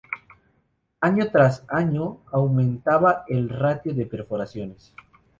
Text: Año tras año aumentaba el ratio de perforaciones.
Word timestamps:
Año 0.99 1.29
tras 1.31 1.63
año 1.67 2.21
aumentaba 2.31 3.23
el 3.27 3.49
ratio 3.49 3.93
de 3.93 4.07
perforaciones. 4.07 4.95